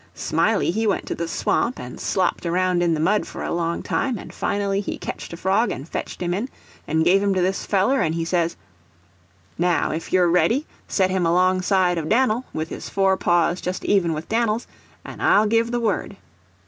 Smiley 0.15 0.71
he 0.71 0.87
went 0.87 1.05
to 1.05 1.13
the 1.13 1.27
swamp 1.27 1.79
and 1.79 1.99
slopped 1.99 2.47
around 2.47 2.81
in 2.81 2.95
the 2.95 2.99
mud 2.99 3.27
for 3.27 3.43
a 3.43 3.53
long 3.53 3.83
time, 3.83 4.17
and 4.17 4.33
finally 4.33 4.79
he 4.81 4.97
ketched 4.97 5.31
a 5.31 5.37
frog, 5.37 5.69
and 5.69 5.87
fetched 5.87 6.19
him 6.23 6.33
in, 6.33 6.49
and 6.87 7.05
give 7.05 7.21
him 7.21 7.35
to 7.35 7.41
this 7.43 7.67
feller, 7.67 8.01
and 8.01 8.27
says: 8.27 8.55
"Now, 9.59 9.91
if 9.91 10.11
you're 10.11 10.27
ready, 10.27 10.65
set 10.87 11.11
him 11.11 11.27
alongside 11.27 11.99
of 11.99 12.09
Dan'l, 12.09 12.45
with 12.51 12.69
his 12.69 12.89
forepaws 12.89 13.61
just 13.61 13.85
even 13.85 14.13
with 14.13 14.27
Dan'l's, 14.27 14.65
and 15.05 15.21
I'll 15.21 15.45
give 15.45 15.69
the 15.69 15.79
word." 15.79 16.17